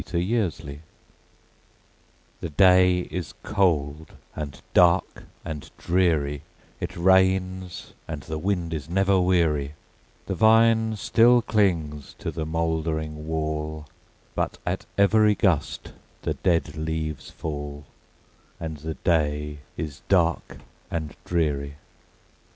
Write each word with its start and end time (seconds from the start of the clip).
THE 0.03 0.17
RAINY 0.17 0.49
DAY 0.49 0.79
The 2.39 2.49
day 2.49 2.99
is 3.11 3.35
cold, 3.43 4.13
and 4.35 4.59
dark, 4.73 5.25
and 5.45 5.69
dreary 5.77 6.41
It 6.79 6.97
rains, 6.97 7.93
and 8.07 8.21
the 8.23 8.39
wind 8.39 8.73
is 8.73 8.89
never 8.89 9.21
weary; 9.21 9.75
The 10.25 10.33
vine 10.33 10.95
still 10.95 11.43
clings 11.43 12.15
to 12.17 12.31
the 12.31 12.47
mouldering 12.47 13.27
wall, 13.27 13.85
But 14.33 14.57
at 14.65 14.87
every 14.97 15.35
gust 15.35 15.93
the 16.23 16.33
dead 16.33 16.75
leaves 16.75 17.29
fall, 17.29 17.85
And 18.59 18.77
the 18.77 18.95
day 18.95 19.59
is 19.77 20.01
dark 20.09 20.57
and 20.89 21.15
dreary. 21.25 21.75